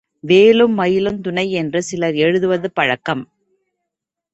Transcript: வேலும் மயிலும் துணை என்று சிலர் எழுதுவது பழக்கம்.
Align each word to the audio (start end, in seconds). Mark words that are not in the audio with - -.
வேலும் 0.19 0.73
மயிலும் 0.73 1.21
துணை 1.21 1.51
என்று 1.51 1.83
சிலர் 1.83 2.15
எழுதுவது 2.15 2.71
பழக்கம். 2.71 3.23